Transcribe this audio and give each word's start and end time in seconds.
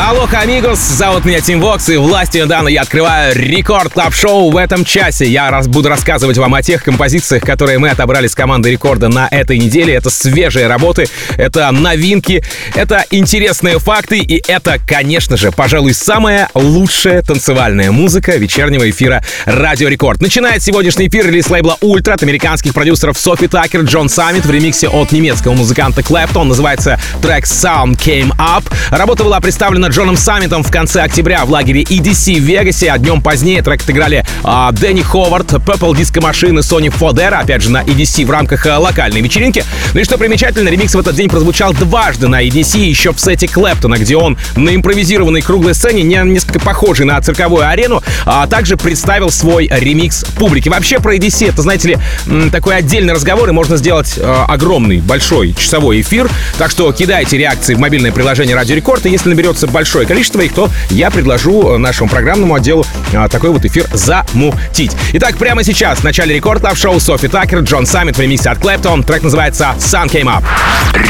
Алоха, 0.00 0.40
amigos, 0.40 0.78
зовут 0.78 1.24
меня 1.24 1.40
Tim 1.40 1.60
Vox, 1.60 1.88
и 1.88 1.96
властью, 1.96 2.44
данной 2.44 2.58
мне, 2.58 2.68
я 2.68 2.82
открываю 2.82 3.36
Record 3.36 3.92
Club 3.92 4.14
Show 4.14 4.50
в 4.50 4.56
этом 4.56 4.84
часе. 4.84 5.26
Я 5.26 5.50
раз, 5.50 5.68
буду 5.68 5.88
рассказывать 5.88 6.38
вам 6.38 6.54
о 6.54 6.62
тех 6.62 6.82
композициях, 6.82 7.44
которые 7.44 7.78
мы 7.78 7.90
отобрали 7.90 8.26
с 8.26 8.34
команды 8.34 8.70
рекорда 8.70 9.08
на 9.08 9.28
этой 9.30 9.58
неделе. 9.58 9.94
Это 9.94 10.10
свежие 10.10 10.66
работы, 10.66 11.06
это 11.36 11.70
новинки, 11.70 12.42
это 12.74 13.04
интересные 13.10 13.78
факты, 13.78 14.18
и 14.18 14.42
это, 14.48 14.78
конечно 14.84 15.36
же, 15.36 15.52
пожалуй, 15.52 15.94
самая 15.94 16.48
лучшая 16.54 17.22
танцевальная 17.22 17.92
музыка 17.92 18.36
вечернего 18.36 18.88
эфира 18.90 19.22
Радио 19.44 19.88
Рекорд. 19.88 20.20
Начинает 20.20 20.62
сегодняшний 20.62 21.06
эфир 21.08 21.26
релиз 21.26 21.48
лейбла 21.48 21.76
Ультра 21.80 22.14
от 22.14 22.22
американских 22.22 22.74
продюсеров 22.74 23.18
Sofi 23.18 23.46
Tukker, 23.46 23.82
John 23.82 24.08
Summit 24.08 24.46
в 24.46 24.50
ремиксе 24.50 24.88
от 24.88 25.12
немецкого 25.12 25.52
музыканта 25.52 26.02
Claptone. 26.02 26.48
Называется 26.48 26.98
трек 27.22 27.44
Sun 27.44 27.98
Came 27.98 28.32
Up. 28.36 28.64
Работа 28.90 29.22
была 29.22 29.40
представлена 29.40 29.81
Джоном 29.88 30.16
Саммитом 30.16 30.62
в 30.62 30.70
конце 30.70 31.02
октября 31.02 31.44
в 31.44 31.50
лагере 31.50 31.82
EDC 31.82 32.36
в 32.36 32.42
Вегасе, 32.42 32.90
а 32.90 32.98
днем 32.98 33.22
позднее 33.22 33.62
трек 33.62 33.82
отыграли 33.82 34.24
а, 34.44 34.70
Дэнни 34.72 35.02
Ховард, 35.02 35.52
Purple 35.52 35.92
Disco 35.92 36.20
и 36.20 36.52
Sony 36.58 36.92
Fodera, 36.92 37.40
опять 37.40 37.62
же 37.62 37.70
на 37.70 37.82
EDC 37.82 38.24
в 38.26 38.30
рамках 38.30 38.66
а, 38.66 38.78
локальной 38.78 39.20
вечеринки. 39.20 39.64
Ну 39.94 40.00
и 40.00 40.04
что 40.04 40.18
примечательно, 40.18 40.68
ремикс 40.68 40.94
в 40.94 40.98
этот 40.98 41.14
день 41.14 41.28
прозвучал 41.28 41.72
дважды 41.72 42.28
на 42.28 42.44
EDC, 42.44 42.78
еще 42.78 43.12
в 43.12 43.20
сете 43.20 43.48
Клэптона, 43.48 43.96
где 43.96 44.16
он 44.16 44.38
на 44.56 44.74
импровизированной 44.74 45.40
круглой 45.40 45.74
сцене, 45.74 46.02
не, 46.02 46.16
несколько 46.30 46.60
похожей 46.60 47.06
на 47.06 47.20
цирковую 47.20 47.68
арену, 47.68 48.02
а 48.24 48.46
также 48.46 48.76
представил 48.76 49.30
свой 49.30 49.68
ремикс 49.68 50.24
публике. 50.36 50.70
Вообще 50.70 50.98
про 51.00 51.16
EDC 51.16 51.48
это, 51.48 51.62
знаете 51.62 51.88
ли, 51.88 52.50
такой 52.50 52.76
отдельный 52.76 53.14
разговор, 53.14 53.48
и 53.48 53.52
можно 53.52 53.76
сделать 53.76 54.18
а, 54.18 54.46
огромный, 54.48 55.00
большой 55.00 55.54
часовой 55.54 56.00
эфир, 56.00 56.30
так 56.58 56.70
что 56.70 56.92
кидайте 56.92 57.36
реакции 57.38 57.74
в 57.74 57.78
мобильное 57.78 58.12
приложение 58.12 58.54
Радио 58.54 58.76
Рекорд, 58.76 59.06
и 59.06 59.10
если 59.10 59.28
наберется 59.28 59.66
большое 59.72 60.06
количество 60.06 60.40
их, 60.40 60.52
то 60.52 60.70
я 60.90 61.10
предложу 61.10 61.78
нашему 61.78 62.08
программному 62.08 62.54
отделу 62.54 62.86
а, 63.12 63.28
такой 63.28 63.50
вот 63.50 63.64
эфир 63.64 63.86
замутить. 63.92 64.92
Итак, 65.14 65.36
прямо 65.36 65.64
сейчас 65.64 66.00
в 66.00 66.04
начале 66.04 66.34
Record 66.34 66.62
Club 66.62 66.78
Show 66.78 67.00
Sofi 67.00 67.28
Tukker, 67.28 67.60
John 67.60 67.86
Summit 67.86 68.16
в 68.16 68.20
ремиксе 68.20 68.50
от 68.50 68.58
Claptone. 68.58 69.02
Трек 69.02 69.22
называется 69.22 69.74
Sun 69.78 70.06
Came 70.06 70.24
Up. 70.24 70.44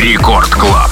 Record 0.01 0.48
Club. 0.51 0.91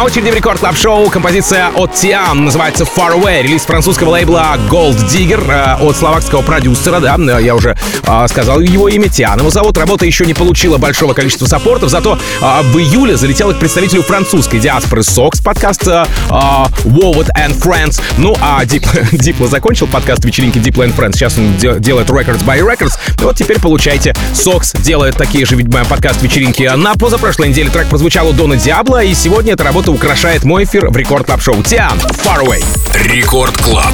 На 0.00 0.06
очереди 0.06 0.30
в 0.30 0.34
рекорд 0.34 0.60
клаб 0.60 0.78
шоу 0.78 1.10
композиция 1.10 1.68
от 1.76 1.94
Тиан 1.94 2.46
называется 2.46 2.84
Far 2.84 3.20
Away, 3.20 3.42
релиз 3.42 3.66
французского 3.66 4.08
лейбла 4.12 4.56
Gold 4.70 4.96
Digger 4.96 5.46
э, 5.46 5.86
от 5.86 5.94
словакского 5.94 6.40
продюсера, 6.40 7.00
да, 7.00 7.18
э, 7.18 7.42
я 7.42 7.54
уже 7.54 7.76
э, 8.04 8.26
сказал 8.30 8.60
его 8.60 8.88
имя, 8.88 9.10
Тиан. 9.10 9.38
Его 9.38 9.50
зовут, 9.50 9.76
работа 9.76 10.06
еще 10.06 10.24
не 10.24 10.32
получила 10.32 10.78
большого 10.78 11.12
количества 11.12 11.44
саппортов, 11.44 11.90
зато 11.90 12.16
э, 12.40 12.62
в 12.62 12.78
июле 12.78 13.18
залетел 13.18 13.52
к 13.52 13.58
представителю 13.58 14.00
французской 14.02 14.58
диаспоры 14.58 15.02
Sox 15.02 15.42
подкаста 15.44 16.08
э, 16.30 16.32
Wowet 16.32 17.28
and 17.36 17.60
Friends. 17.60 18.00
Ну, 18.16 18.34
а 18.40 18.64
Дип, 18.64 18.86
Дипло 19.12 19.48
закончил 19.48 19.86
подкаст 19.86 20.24
вечеринки 20.24 20.56
Diplo 20.56 20.86
and 20.86 20.96
Friends, 20.96 21.16
сейчас 21.16 21.36
он 21.36 21.58
де- 21.58 21.78
делает 21.78 22.08
Records 22.08 22.42
by 22.46 22.60
Records. 22.60 22.94
И 23.20 23.22
вот 23.22 23.36
теперь 23.36 23.60
получайте, 23.60 24.14
Sox 24.32 24.80
делает 24.80 25.18
такие 25.18 25.44
же, 25.44 25.56
видимо, 25.56 25.84
подкаст 25.84 26.22
вечеринки 26.22 26.62
на 26.74 26.94
позапрошлой 26.94 27.50
неделе. 27.50 27.68
Трек 27.68 27.88
прозвучал 27.88 28.30
у 28.30 28.32
Дона 28.32 28.56
Диабло, 28.56 29.04
и 29.04 29.12
сегодня 29.12 29.52
эта 29.52 29.62
работа 29.62 29.89
украшает 29.90 30.44
мой 30.44 30.64
эфир 30.64 30.88
в 30.88 30.96
Рекорд 30.96 31.26
Клаб 31.26 31.42
Шоу. 31.42 31.62
Тиан, 31.62 31.98
Far 31.98 32.44
Away. 32.44 32.64
Рекорд 33.04 33.56
Клаб. 33.58 33.92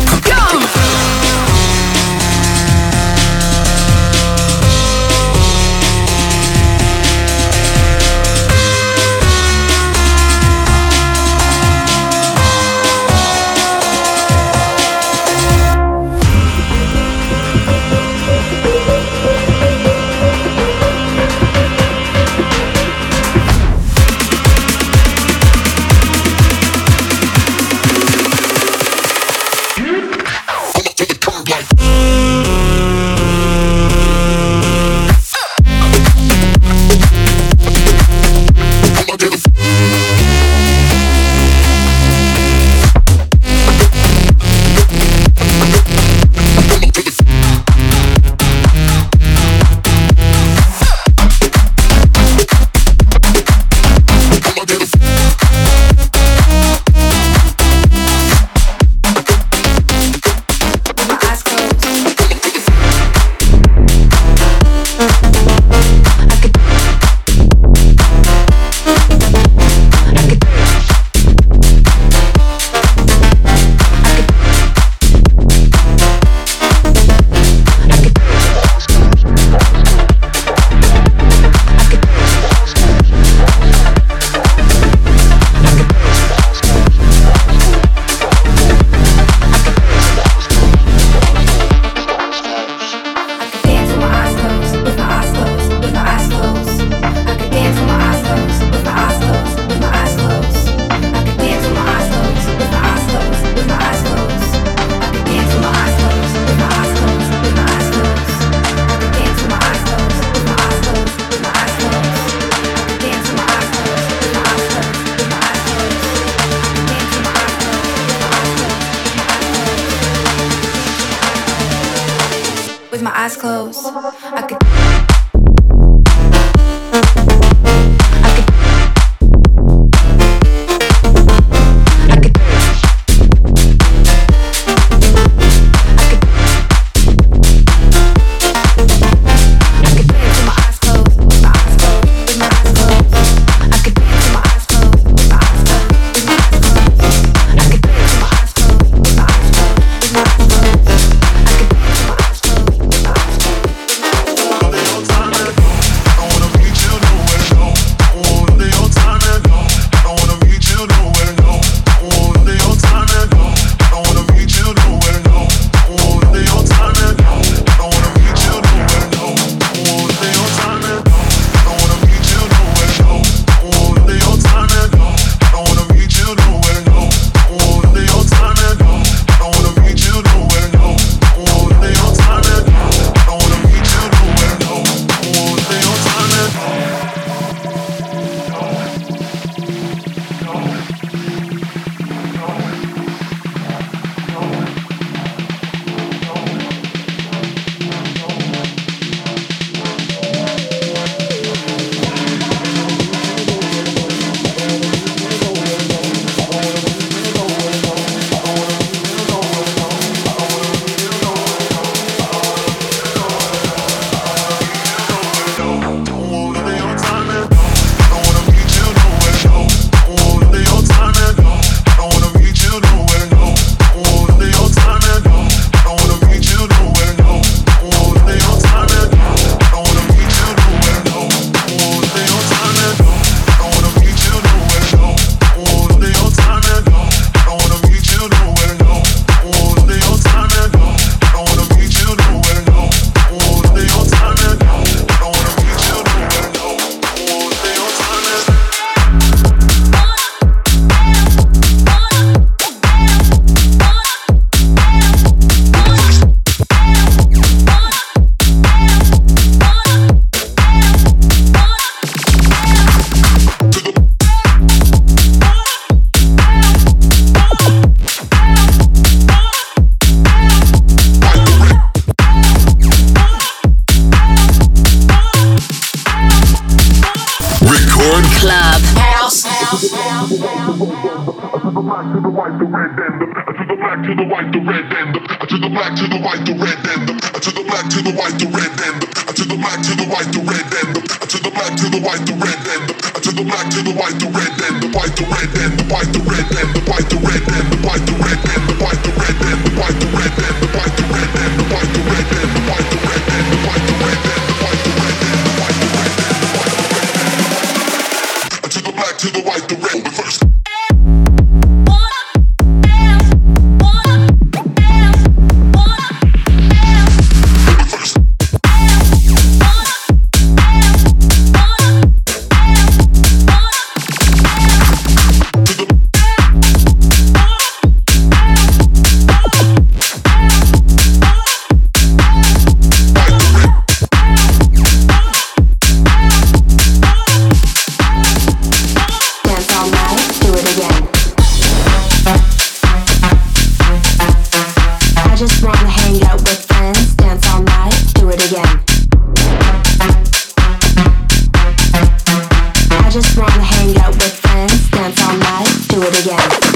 do 355.97 356.03
it 356.03 356.27
again. 356.27 356.76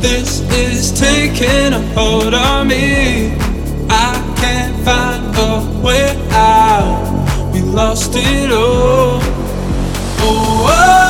This 0.00 0.40
is 0.52 0.92
taking 0.98 1.72
a 1.72 1.80
hold 1.94 2.32
on 2.32 2.68
me. 2.68 3.32
I 3.90 4.34
can't 4.38 4.76
find 4.84 5.34
a 5.36 5.82
way 5.84 6.16
out. 6.30 7.50
We 7.52 7.60
lost 7.62 8.12
it 8.14 8.52
all. 8.52 9.18
Oh, 10.20 10.66
oh. 10.70 11.07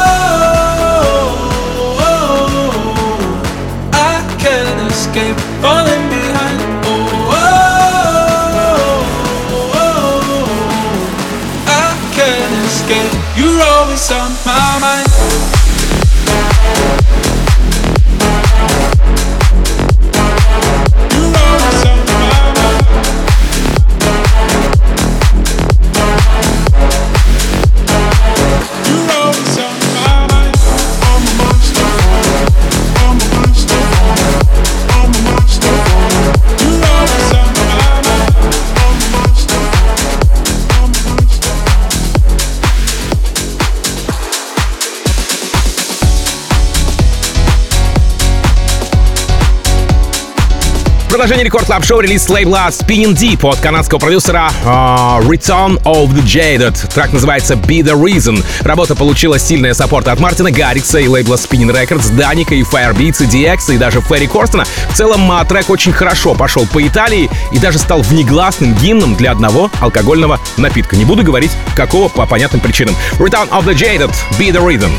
Продолжение 51.18 51.46
Record 51.46 51.66
Club 51.66 51.84
Show 51.84 51.98
релиз 51.98 52.28
лейбла 52.28 52.68
Spinnin' 52.68 53.12
Deep 53.12 53.44
от 53.44 53.58
канадского 53.58 53.98
продюсера 53.98 54.52
э, 54.64 55.20
Return 55.26 55.82
of 55.82 56.10
the 56.10 56.22
Jaded. 56.22 56.94
Трек 56.94 57.12
называется 57.12 57.54
Be 57.54 57.80
The 57.80 58.00
Reason. 58.00 58.40
Работа 58.60 58.94
получила 58.94 59.36
сильные 59.36 59.74
support 59.74 60.06
ы 60.06 60.10
от 60.10 60.20
Мартина 60.20 60.52
Гаррикса 60.52 61.00
и 61.00 61.08
лейбла 61.08 61.34
Spinnin' 61.34 61.74
Records, 61.74 62.14
Даника 62.16 62.54
и 62.54 62.62
Firebeats, 62.62 63.24
и 63.24 63.26
DX, 63.26 63.74
и 63.74 63.78
даже 63.78 64.00
Ферри 64.00 64.28
Корстона. 64.28 64.64
В 64.90 64.96
целом 64.96 65.28
э, 65.32 65.44
трек 65.44 65.68
очень 65.70 65.92
хорошо 65.92 66.36
пошел 66.36 66.64
по 66.68 66.86
Италии 66.86 67.28
и 67.50 67.58
даже 67.58 67.78
стал 67.78 68.02
негласным 68.02 68.74
гимном 68.76 69.16
для 69.16 69.32
одного 69.32 69.72
алкогольного 69.80 70.38
напитка. 70.56 70.94
Не 70.94 71.04
буду 71.04 71.24
говорить, 71.24 71.50
какого 71.74 72.08
по 72.08 72.26
понятным 72.26 72.60
причинам. 72.60 72.94
Return 73.18 73.48
of 73.48 73.64
the 73.64 73.74
Jaded, 73.74 74.14
Be 74.38 74.52
The 74.52 74.64
Reason. 74.64 74.92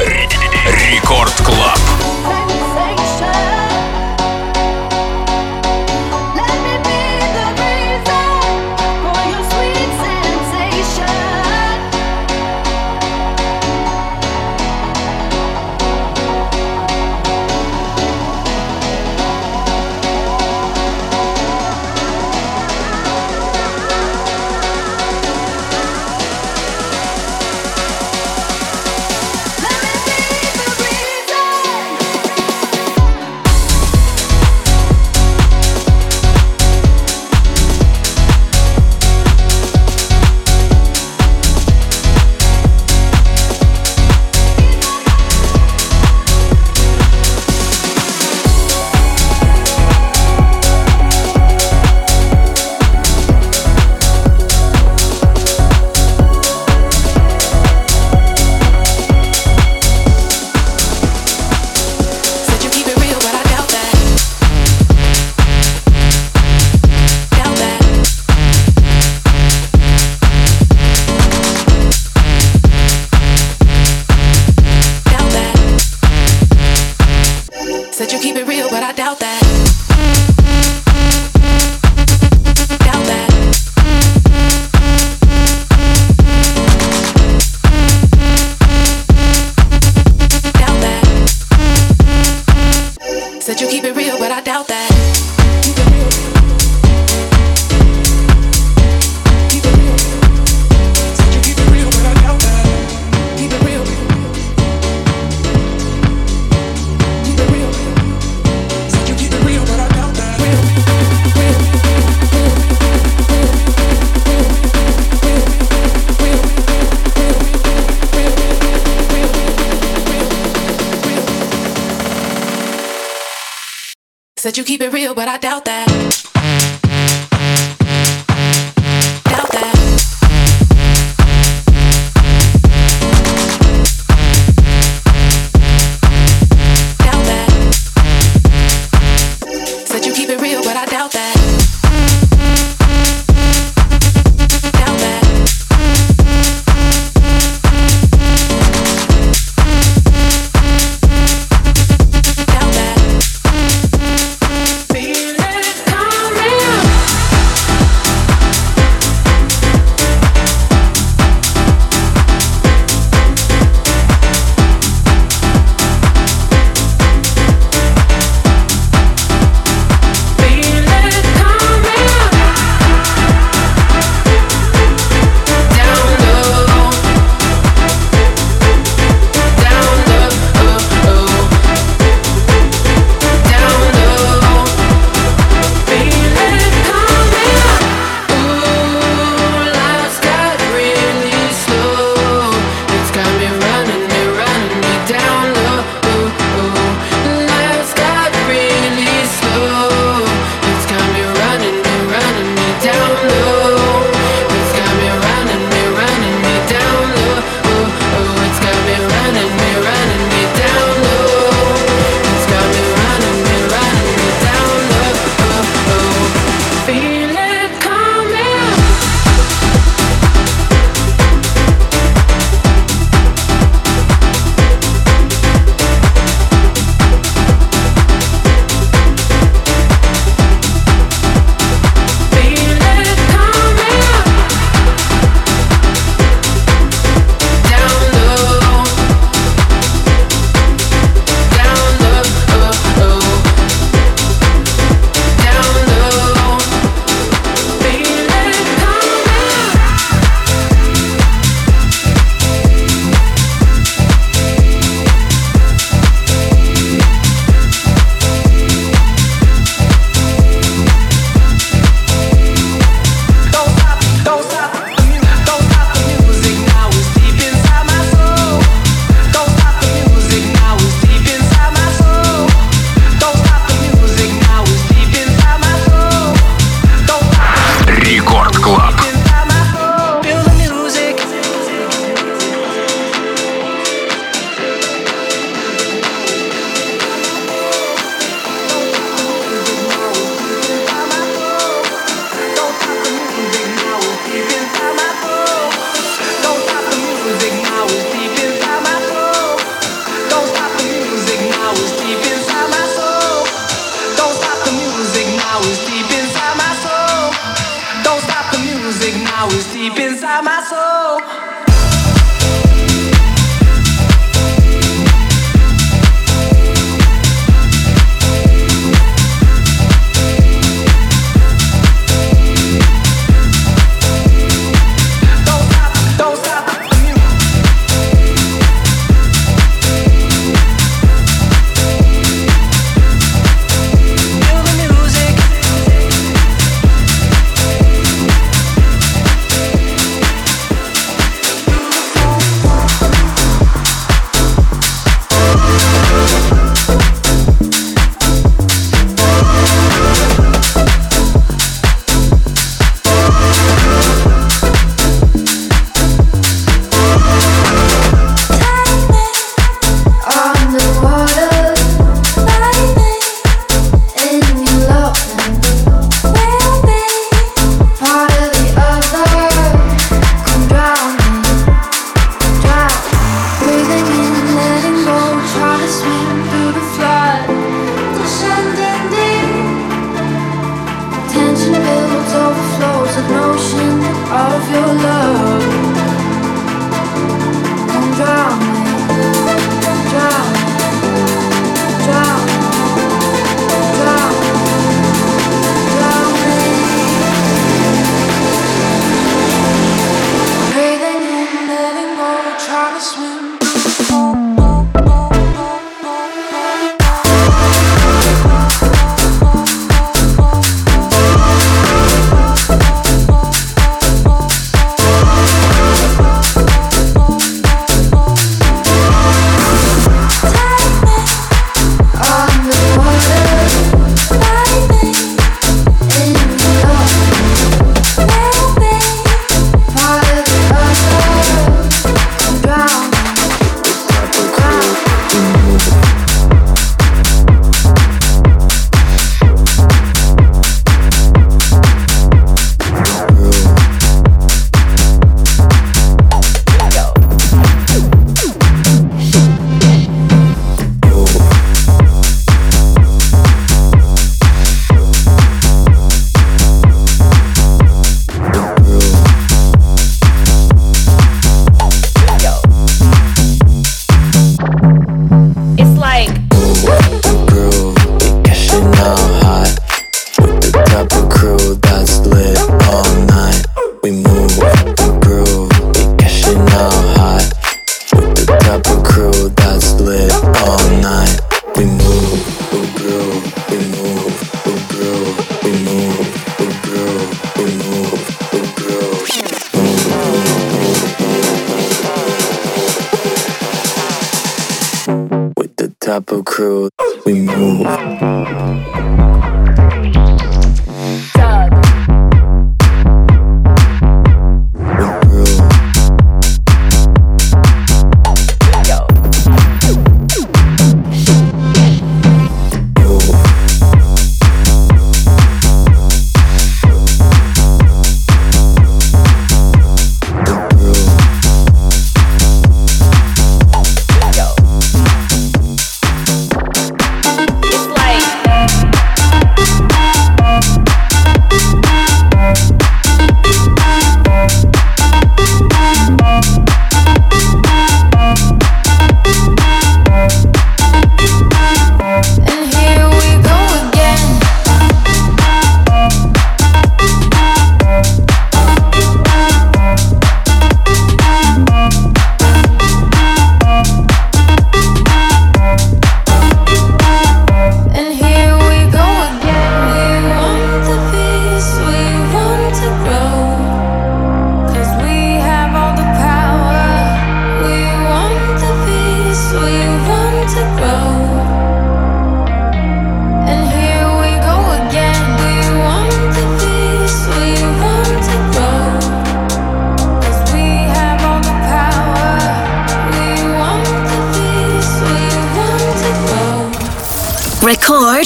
Record 0.92 1.32
Club. 1.46 1.80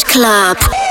Club. 0.02 0.83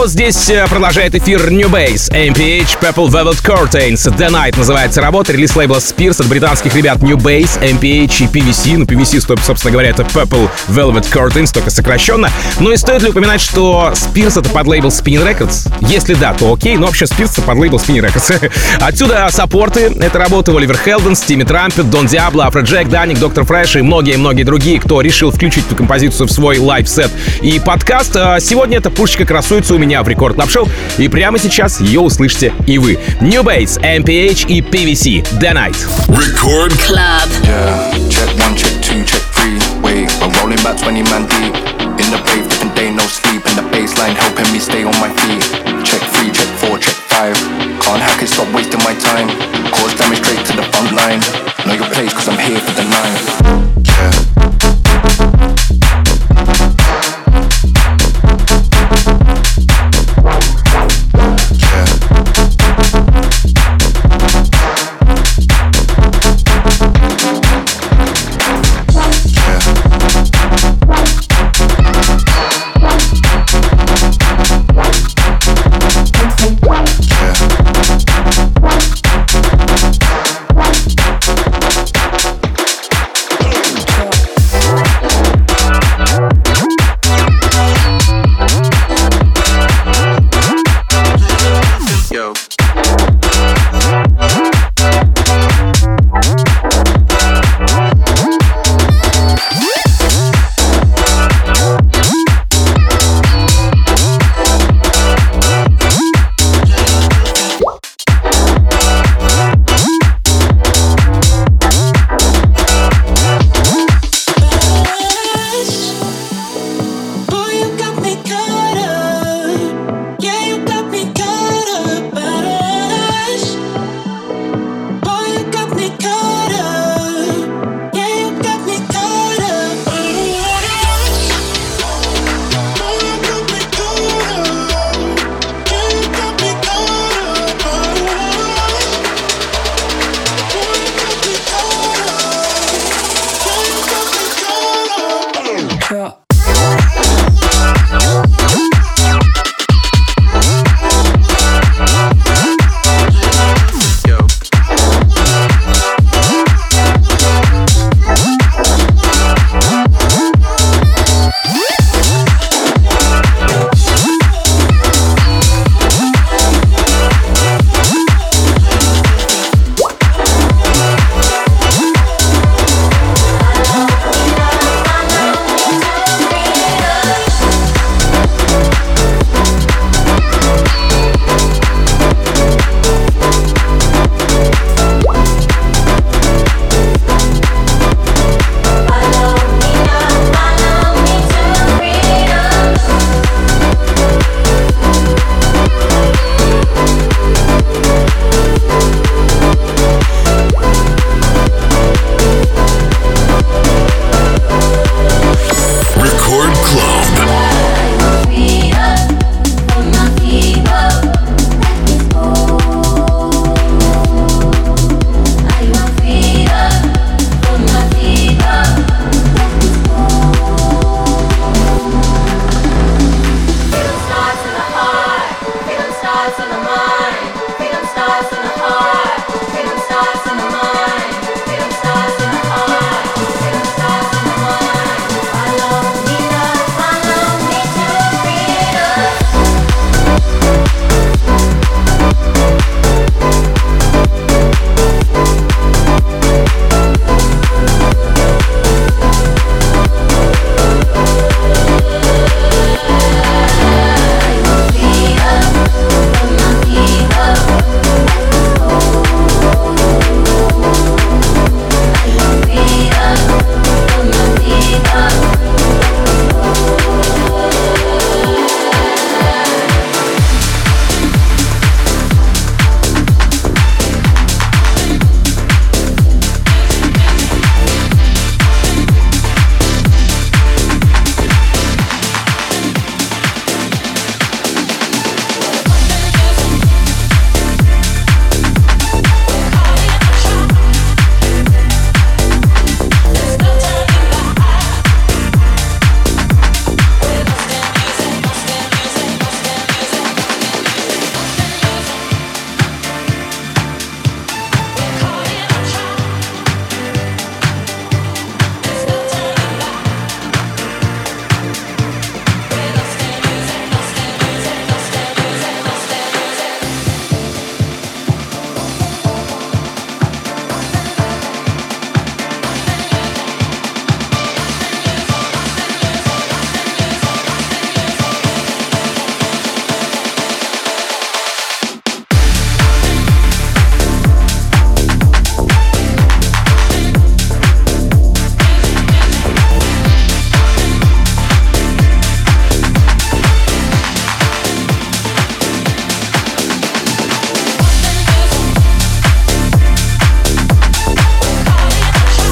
Вот 0.00 0.08
здесь 0.08 0.48
э, 0.48 0.66
продолжает 0.66 1.14
эфир 1.14 1.50
New 1.50 1.68
Base, 1.68 2.10
MPH, 2.10 2.78
Purple 2.80 3.08
Velvet 3.08 3.44
Curtains. 3.44 4.10
The 4.16 4.30
Night 4.30 4.56
называется 4.56 5.02
работа, 5.02 5.34
релиз 5.34 5.54
лейбла 5.54 5.76
Spears 5.76 6.22
от 6.22 6.26
британских 6.26 6.74
ребят 6.74 7.02
New 7.02 7.18
Base, 7.18 7.60
MPH 7.60 8.24
и 8.24 8.26
PVC. 8.26 8.78
Ну, 8.78 8.84
PVC, 8.86 9.20
собственно 9.44 9.72
говоря, 9.72 9.90
это 9.90 10.04
Purple 10.04 10.48
Velvet 10.68 11.06
Curtains, 11.12 11.52
только 11.52 11.68
сокращенно. 11.68 12.30
Ну 12.60 12.72
и 12.72 12.78
стоит 12.78 13.02
ли 13.02 13.10
упоминать, 13.10 13.42
что 13.42 13.92
Spears 13.92 14.40
это 14.40 14.48
под 14.48 14.66
лейбл 14.68 14.88
Spinnin' 14.88 15.22
Records? 15.22 15.70
Если 15.86 16.14
да, 16.14 16.32
то 16.32 16.50
окей, 16.50 16.78
но 16.78 16.86
вообще 16.86 17.04
Spears 17.04 17.32
это 17.32 17.42
под 17.42 17.58
лейбл 17.58 17.76
Spinnin' 17.76 18.10
Records. 18.10 18.50
Отсюда 18.80 19.28
саппорты. 19.30 19.92
этой 20.00 20.18
работы 20.18 20.50
Oliver 20.50 20.78
Heldens, 20.78 21.14
Timmy 21.14 21.42
Trumpet, 21.42 21.90
Don 21.90 22.06
Diablo, 22.06 22.46
Afrojack, 22.46 22.88
Dannic, 22.88 23.18
Dr. 23.18 23.44
Fresch 23.44 23.76
и 23.76 23.82
многие-многие 23.82 24.44
другие, 24.44 24.80
кто 24.80 25.02
решил 25.02 25.30
включить 25.30 25.66
эту 25.66 25.76
композицию 25.76 26.26
в 26.26 26.32
свой 26.32 26.58
лайв-сет 26.58 27.10
и 27.42 27.60
подкаст. 27.60 28.16
А 28.16 28.40
сегодня 28.40 28.78
эта 28.78 28.88
пушечка 28.88 29.26
красуется 29.26 29.74
у 29.74 29.78
меня 29.78 29.89
в 29.89 30.07
Рекорд 30.07 30.35
Клаб 30.35 30.49
Шоу, 30.49 30.67
и 30.97 31.07
прямо 31.07 31.39
сейчас 31.39 31.81
ее 31.81 31.99
услышите 31.99 32.53
и 32.67 32.77
вы. 32.77 32.99
New 33.19 33.43
Base, 33.43 33.81
MPH 33.81 34.47
и 34.47 34.61
PVC. 34.61 35.25
The 35.39 35.53
Night. 35.53 35.75
Record 36.07 36.71
Club. 36.85 37.29
Yeah, 37.43 37.91
check 38.09 38.29
one, 38.45 38.55
check 38.55 38.73
two, 38.81 39.03
check 39.05 39.23
three. 39.33 39.57
Wait, 39.81 40.11
we're 40.21 40.31
rolling 40.39 40.61
back 40.63 40.77
20 40.77 41.03
man 41.09 41.25
deep. 41.27 41.55
In 41.97 42.11
the 42.11 42.21
rave, 42.29 42.47
different 42.47 42.75
day, 42.75 42.91
no 42.91 43.03
sleep. 43.07 43.41
And 43.45 43.57
the 43.57 43.63
baseline 43.75 44.13
helping 44.13 44.51
me 44.53 44.59
stay 44.59 44.83
on 44.83 44.93
my 45.01 45.09
feet. 45.09 45.41
Check 45.83 46.01
three, 46.13 46.31
check 46.31 46.49
four, 46.61 46.77
check 46.77 46.95
five. 47.09 47.35
Can't 47.81 48.01
hack 48.01 48.21
it, 48.21 48.27
stop 48.27 48.53
wasting 48.53 48.83
my 48.83 48.93
time. 48.93 49.29
Cause 49.71 49.95
damage 49.95 50.19
straight 50.19 50.45
to 50.45 50.53
the 50.55 50.63
front 50.71 50.93
line. 50.93 51.19
Know 51.65 51.73
your 51.73 51.89
place, 51.91 52.13
cause 52.13 52.27
I'm 52.29 52.37
here 52.37 52.59
for 52.59 52.71
the 52.71 52.83
night. 52.83 53.78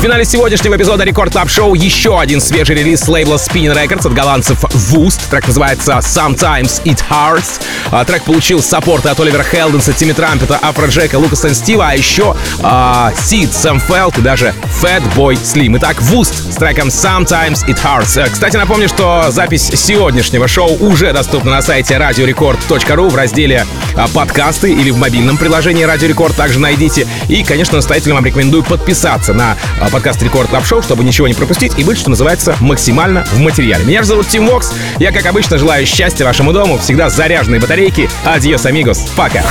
Финале 0.09 0.25
сегодняшнего 0.25 0.75
эпизода 0.75 1.05
Record 1.05 1.33
Club 1.33 1.51
Show 1.51 1.75
еще 1.75 2.19
один 2.19 2.41
свежий 2.41 2.77
релиз 2.77 3.01
с 3.01 3.09
лейбла 3.09 3.35
Spinnin' 3.35 3.75
Records 3.75 4.07
от 4.07 4.15
голландцев 4.15 4.65
Woost. 4.91 5.21
Трек 5.29 5.47
называется 5.47 5.99
Sometimes 5.99 6.83
It 6.85 7.03
Hurts. 7.11 7.61
А, 7.91 8.07
трек 8.07 8.23
получил 8.23 8.63
саппорты 8.63 9.11
от 9.11 9.21
Оливера 9.21 9.43
Хелденса, 9.43 9.93
Тимми 9.93 10.13
Трампета, 10.13 10.59
Афроджека, 10.63 11.17
Лукаса 11.17 11.53
Стива, 11.55 11.89
а 11.89 11.95
еще 11.95 12.35
а, 12.63 13.13
Сид, 13.19 13.53
Sam 13.53 13.81
Feldt 13.81 14.17
и 14.17 14.23
даже 14.23 14.55
Fatboy 14.83 15.35
Slim. 15.35 15.77
Итак, 15.77 15.99
Woost 15.99 16.53
с 16.53 16.57
треком 16.57 16.89
Sometimes 16.89 17.67
It 17.67 17.79
Hurts. 17.85 18.19
Э, 18.19 18.31
кстати, 18.31 18.57
напомню, 18.57 18.89
что 18.89 19.27
запись 19.29 19.71
сегодняшнего 19.75 20.49
шоу 20.49 20.75
уже 20.79 21.13
доступна 21.13 21.51
на 21.51 21.61
сайте 21.61 21.97
radiorecord.ru 21.97 23.11
в 23.11 23.15
разделе 23.15 23.67
а, 23.95 24.09
подкасты 24.09 24.73
или 24.73 24.91
в 24.91 24.97
мобильном 24.97 25.37
приложении 25.37 25.85
Радио 25.85 26.09
Рекорд 26.09 26.35
также 26.35 26.59
найдите. 26.59 27.07
И, 27.29 27.45
конечно, 27.45 27.77
настоятельно 27.77 28.15
вам 28.15 28.25
рекомендую 28.25 28.63
подписаться 28.63 29.35
на 29.35 29.59
а, 29.81 29.91
подкаст 29.99 30.23
Record 30.23 30.49
Club 30.49 30.65
Show, 30.65 30.81
чтобы 30.81 31.03
ничего 31.03 31.27
не 31.27 31.35
пропустить 31.35 31.77
и 31.77 31.83
быть, 31.83 31.99
что 31.99 32.09
называется, 32.09 32.55
максимально 32.61 33.25
в 33.33 33.41
материале. 33.41 33.85
Меня 33.85 34.03
же 34.03 34.07
зовут 34.07 34.29
Тим 34.29 34.47
Вокс. 34.47 34.73
Я, 35.01 35.11
как 35.11 35.27
обычно, 35.27 35.59
желаю 35.59 35.87
счастья 35.87 36.25
вашему 36.25 36.53
дому, 36.53 36.79
всегда 36.79 37.11
заряженные 37.11 37.61
батарейки. 37.61 38.09
Адьос, 38.25 38.65
амигос. 38.65 39.11
Пока. 39.17 39.43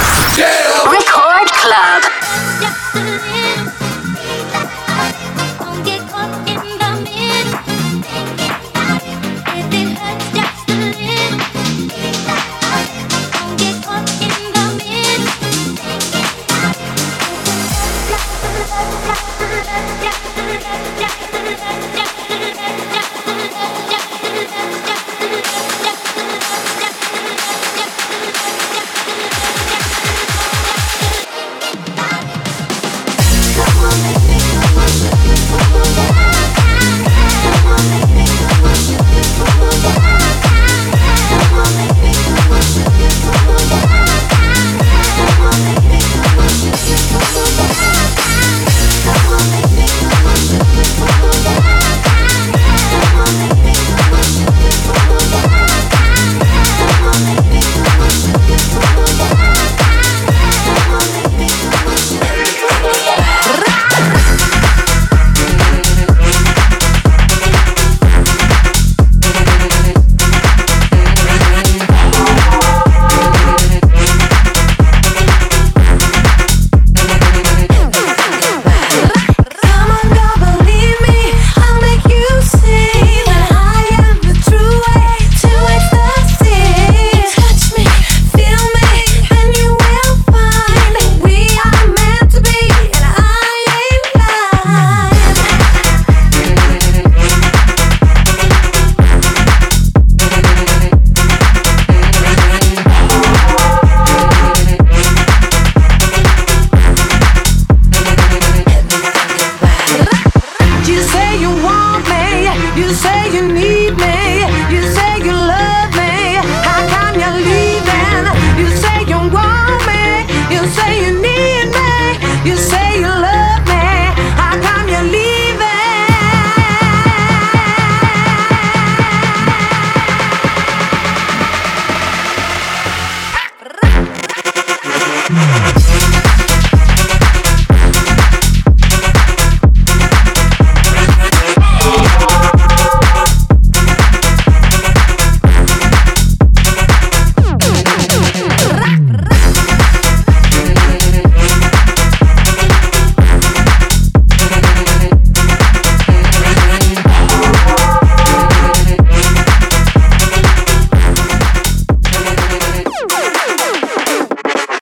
Record 0.86 1.17